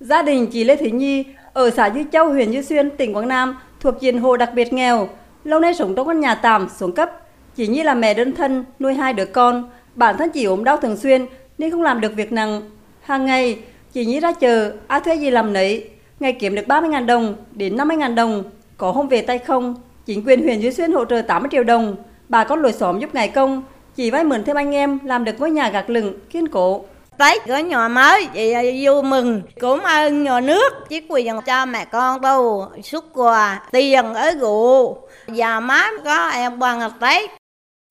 Gia 0.00 0.22
đình 0.22 0.46
chị 0.46 0.64
Lê 0.64 0.76
Thị 0.76 0.90
Nhi 0.90 1.24
ở 1.52 1.70
xã 1.70 1.90
Dư 1.90 2.00
Châu, 2.12 2.28
huyện 2.32 2.52
Dư 2.52 2.62
Xuyên, 2.62 2.90
tỉnh 2.90 3.16
Quảng 3.16 3.28
Nam 3.28 3.56
thuộc 3.80 3.94
diện 4.00 4.18
hộ 4.18 4.36
đặc 4.36 4.50
biệt 4.54 4.72
nghèo, 4.72 5.08
lâu 5.44 5.60
nay 5.60 5.74
sống 5.74 5.94
trong 5.94 6.08
căn 6.08 6.20
nhà 6.20 6.34
tạm 6.34 6.68
xuống 6.76 6.92
cấp. 6.92 7.10
Chị 7.56 7.66
Nhi 7.66 7.82
là 7.82 7.94
mẹ 7.94 8.14
đơn 8.14 8.32
thân, 8.32 8.64
nuôi 8.80 8.94
hai 8.94 9.12
đứa 9.12 9.24
con, 9.24 9.70
bản 9.94 10.16
thân 10.18 10.30
chị 10.30 10.44
ốm 10.44 10.64
đau 10.64 10.76
thường 10.76 10.96
xuyên 10.96 11.26
nên 11.58 11.70
không 11.70 11.82
làm 11.82 12.00
được 12.00 12.14
việc 12.16 12.32
nặng. 12.32 12.62
Hàng 13.00 13.26
ngày, 13.26 13.58
chị 13.92 14.04
Nhi 14.04 14.20
ra 14.20 14.32
chờ, 14.32 14.72
ai 14.86 15.00
thuê 15.00 15.14
gì 15.14 15.30
làm 15.30 15.52
nấy, 15.52 15.88
ngày 16.20 16.32
kiếm 16.32 16.54
được 16.54 16.66
30.000 16.66 17.06
đồng 17.06 17.34
đến 17.52 17.76
50.000 17.76 18.14
đồng, 18.14 18.44
có 18.76 18.90
hôm 18.90 19.08
về 19.08 19.22
tay 19.22 19.38
không. 19.38 19.74
Chính 20.06 20.26
quyền 20.26 20.42
huyện 20.42 20.60
Duy 20.60 20.72
Xuyên 20.72 20.92
hỗ 20.92 21.04
trợ 21.04 21.22
80 21.22 21.48
triệu 21.52 21.64
đồng, 21.64 21.96
bà 22.28 22.44
con 22.44 22.62
lối 22.62 22.72
xóm 22.72 22.98
giúp 22.98 23.14
ngày 23.14 23.28
công, 23.28 23.62
chị 23.96 24.10
vay 24.10 24.24
mượn 24.24 24.44
thêm 24.44 24.56
anh 24.56 24.74
em 24.74 24.98
làm 25.04 25.24
được 25.24 25.40
ngôi 25.40 25.50
nhà 25.50 25.70
gạc 25.70 25.90
lửng 25.90 26.14
kiên 26.30 26.48
cố. 26.48 26.84
Tết 27.18 27.46
có 27.48 27.58
nhà 27.58 27.88
mới, 27.88 28.26
chị 28.34 28.52
à, 28.52 28.62
vui 28.82 29.02
mừng, 29.02 29.42
cũng 29.60 29.80
ơn 29.80 30.22
nhà 30.22 30.40
nước, 30.40 30.72
chỉ 30.88 31.00
quyền 31.08 31.34
cho 31.46 31.66
mẹ 31.66 31.84
con 31.84 32.20
đâu, 32.20 32.68
xuất 32.82 33.04
quà, 33.14 33.62
tiền 33.72 34.14
ở 34.14 34.30
rượu, 34.40 34.98
và 35.26 35.60
má 35.60 35.90
có 36.04 36.28
em 36.28 36.58
bằng 36.58 36.90
Tết. 37.00 37.30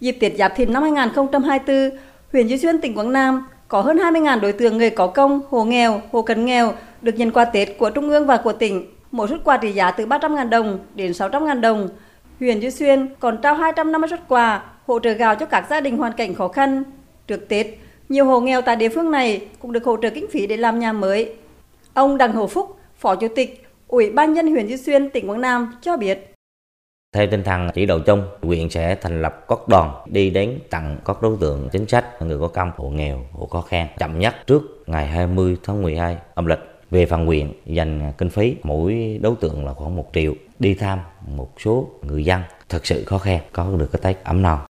Dịp 0.00 0.16
Tết 0.20 0.32
Giáp 0.36 0.56
Thìn 0.56 0.72
năm 0.72 0.82
2024, 0.82 1.98
huyện 2.32 2.46
Duy 2.46 2.58
Xuyên, 2.58 2.80
tỉnh 2.80 2.98
Quảng 2.98 3.12
Nam 3.12 3.48
có 3.68 3.80
hơn 3.80 3.96
20.000 3.96 4.40
đối 4.40 4.52
tượng 4.52 4.78
người 4.78 4.90
có 4.90 5.06
công, 5.06 5.40
hộ 5.50 5.64
nghèo, 5.64 6.02
hộ 6.12 6.22
cận 6.22 6.44
nghèo 6.44 6.72
được 7.02 7.12
nhận 7.16 7.30
quà 7.30 7.44
Tết 7.44 7.78
của 7.78 7.90
Trung 7.90 8.10
ương 8.10 8.26
và 8.26 8.36
của 8.36 8.52
tỉnh. 8.52 8.94
Mỗi 9.10 9.28
suất 9.28 9.40
quà 9.44 9.56
trị 9.56 9.72
giá 9.72 9.90
từ 9.90 10.06
300.000 10.06 10.48
đồng 10.48 10.78
đến 10.94 11.12
600.000 11.12 11.60
đồng. 11.60 11.88
Huyện 12.38 12.60
Duy 12.60 12.70
Xuyên 12.70 13.14
còn 13.20 13.38
trao 13.42 13.54
250 13.54 14.08
suất 14.08 14.28
quà 14.28 14.62
hỗ 14.86 14.98
trợ 14.98 15.12
gạo 15.12 15.34
cho 15.34 15.46
các 15.46 15.66
gia 15.70 15.80
đình 15.80 15.96
hoàn 15.96 16.12
cảnh 16.12 16.34
khó 16.34 16.48
khăn. 16.48 16.82
Trước 17.26 17.48
Tết, 17.48 17.66
nhiều 18.10 18.24
hộ 18.24 18.40
nghèo 18.40 18.62
tại 18.62 18.76
địa 18.76 18.88
phương 18.88 19.10
này 19.10 19.46
cũng 19.58 19.72
được 19.72 19.84
hỗ 19.84 19.96
trợ 20.02 20.10
kinh 20.10 20.26
phí 20.30 20.46
để 20.46 20.56
làm 20.56 20.78
nhà 20.78 20.92
mới. 20.92 21.32
Ông 21.94 22.18
Đặng 22.18 22.32
Hữu 22.32 22.46
Phúc, 22.46 22.76
Phó 22.96 23.16
Chủ 23.16 23.28
tịch 23.36 23.66
Ủy 23.88 24.10
ban 24.10 24.32
nhân 24.32 24.46
huyện 24.46 24.66
Duy 24.66 24.76
Xuyên, 24.76 25.10
tỉnh 25.10 25.30
Quảng 25.30 25.40
Nam 25.40 25.72
cho 25.82 25.96
biết. 25.96 26.34
Theo 27.14 27.26
tinh 27.30 27.42
thần 27.42 27.68
chỉ 27.74 27.86
đạo 27.86 28.00
chung, 28.06 28.22
huyện 28.42 28.70
sẽ 28.70 28.94
thành 28.94 29.22
lập 29.22 29.44
các 29.48 29.58
đoàn 29.68 29.94
đi 30.06 30.30
đến 30.30 30.58
tặng 30.70 30.96
các 31.04 31.22
đối 31.22 31.36
tượng 31.40 31.68
chính 31.72 31.86
sách, 31.86 32.22
người 32.22 32.38
có 32.38 32.48
công, 32.48 32.72
hộ 32.76 32.88
nghèo, 32.88 33.26
hộ 33.32 33.46
khó 33.46 33.60
khăn 33.60 33.86
chậm 33.98 34.18
nhất 34.18 34.34
trước 34.46 34.62
ngày 34.86 35.06
20 35.06 35.56
tháng 35.62 35.82
12 35.82 36.16
âm 36.34 36.46
lịch. 36.46 36.58
Về 36.90 37.06
phần 37.06 37.26
huyện 37.26 37.52
dành 37.66 38.12
kinh 38.18 38.30
phí 38.30 38.56
mỗi 38.62 39.18
đối 39.22 39.34
tượng 39.40 39.66
là 39.66 39.74
khoảng 39.74 39.96
1 39.96 40.10
triệu 40.12 40.34
đi 40.58 40.74
thăm 40.74 40.98
một 41.26 41.50
số 41.64 41.88
người 42.02 42.24
dân 42.24 42.42
thật 42.68 42.86
sự 42.86 43.04
khó 43.04 43.18
khăn 43.18 43.40
có 43.52 43.70
được 43.78 43.88
cái 43.92 44.00
Tết 44.02 44.24
ấm 44.24 44.42
no. 44.42 44.69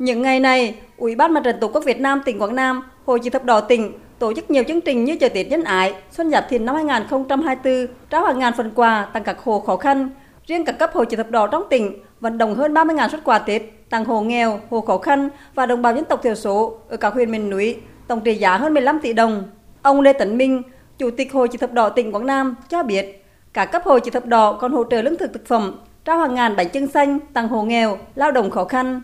Những 0.00 0.22
ngày 0.22 0.40
này, 0.40 0.74
Ủy 0.96 1.14
ban 1.14 1.34
Mặt 1.34 1.40
trận 1.44 1.56
Tổ 1.60 1.68
quốc 1.68 1.84
Việt 1.84 2.00
Nam 2.00 2.22
tỉnh 2.24 2.42
Quảng 2.42 2.54
Nam, 2.54 2.82
Hội 3.06 3.20
chữ 3.20 3.30
thập 3.30 3.44
đỏ 3.44 3.60
tỉnh 3.60 3.92
tổ 4.18 4.32
chức 4.34 4.50
nhiều 4.50 4.64
chương 4.68 4.80
trình 4.80 5.04
như 5.04 5.16
chợ 5.16 5.28
Tết 5.28 5.48
nhân 5.48 5.64
ái, 5.64 5.94
Xuân 6.10 6.30
Giáp 6.30 6.46
Thìn 6.48 6.64
năm 6.64 6.74
2024, 6.74 7.86
trao 8.10 8.24
hàng 8.24 8.38
ngàn 8.38 8.52
phần 8.56 8.70
quà 8.74 9.08
tặng 9.12 9.24
các 9.24 9.38
hộ 9.38 9.60
khó 9.60 9.76
khăn. 9.76 10.10
Riêng 10.46 10.64
các 10.64 10.78
cấp 10.78 10.90
hội 10.94 11.06
chữ 11.06 11.16
thập 11.16 11.30
đỏ 11.30 11.46
trong 11.46 11.62
tỉnh 11.70 11.98
vận 12.20 12.38
động 12.38 12.54
hơn 12.54 12.74
30.000 12.74 13.08
xuất 13.08 13.24
quà 13.24 13.38
Tết 13.38 13.62
tặng 13.90 14.04
hộ 14.04 14.20
nghèo, 14.20 14.60
hộ 14.70 14.80
khó 14.80 14.98
khăn 14.98 15.28
và 15.54 15.66
đồng 15.66 15.82
bào 15.82 15.94
dân 15.94 16.04
tộc 16.04 16.22
thiểu 16.22 16.34
số 16.34 16.78
ở 16.88 16.96
các 16.96 17.14
huyện 17.14 17.30
miền 17.30 17.50
núi, 17.50 17.76
tổng 18.06 18.20
trị 18.20 18.34
giá 18.34 18.56
hơn 18.56 18.74
15 18.74 19.00
tỷ 19.02 19.12
đồng. 19.12 19.42
Ông 19.82 20.00
Lê 20.00 20.12
Tấn 20.12 20.38
Minh, 20.38 20.62
Chủ 20.98 21.10
tịch 21.10 21.32
Hội 21.32 21.48
chữ 21.48 21.58
thập 21.58 21.72
đỏ 21.72 21.88
tỉnh 21.88 22.12
Quảng 22.12 22.26
Nam 22.26 22.54
cho 22.68 22.82
biết, 22.82 23.24
cả 23.52 23.64
cấp 23.64 23.82
hội 23.84 24.00
chữ 24.00 24.10
thập 24.10 24.26
đỏ 24.26 24.52
còn 24.52 24.72
hỗ 24.72 24.84
trợ 24.84 25.02
lương 25.02 25.16
thực 25.16 25.32
thực 25.32 25.46
phẩm, 25.46 25.80
trao 26.04 26.18
hàng 26.18 26.34
ngàn 26.34 26.56
bánh 26.56 26.70
trưng 26.70 26.86
xanh 26.86 27.18
tặng 27.34 27.48
hộ 27.48 27.62
nghèo, 27.62 27.98
lao 28.14 28.30
động 28.30 28.50
khó 28.50 28.64
khăn. 28.64 29.02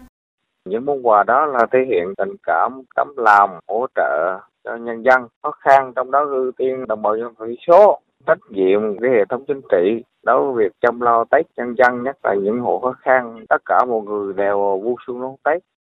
Những 0.66 0.84
món 0.84 1.06
quà 1.06 1.22
đó 1.22 1.46
là 1.46 1.66
thể 1.72 1.78
hiện 1.88 2.14
tình 2.16 2.36
cảm, 2.42 2.82
tấm 2.96 3.14
lòng, 3.16 3.58
hỗ 3.68 3.86
trợ 3.94 4.38
cho 4.64 4.76
nhân 4.76 5.02
dân 5.02 5.28
khó 5.42 5.50
khăn, 5.50 5.92
trong 5.96 6.10
đó 6.10 6.24
ưu 6.24 6.52
tiên 6.52 6.86
đồng 6.88 7.02
bào 7.02 7.16
dân 7.16 7.34
tộc 7.34 7.48
số, 7.66 8.00
trách 8.26 8.38
nhiệm 8.50 8.98
cái 8.98 9.10
hệ 9.10 9.24
thống 9.24 9.44
chính 9.48 9.60
trị 9.70 10.02
đối 10.22 10.52
với 10.52 10.64
việc 10.64 10.72
chăm 10.80 11.00
lo 11.00 11.24
Tết 11.30 11.46
nhân 11.56 11.74
dân, 11.78 12.02
nhất 12.02 12.16
là 12.24 12.34
những 12.34 12.60
hộ 12.60 12.78
khó 12.78 12.92
khăn, 12.92 13.44
tất 13.48 13.62
cả 13.64 13.84
mọi 13.88 14.02
người 14.02 14.32
đều 14.32 14.80
vui 14.84 14.94
xuân 15.06 15.20
đón 15.20 15.34
Tết. 15.44 15.62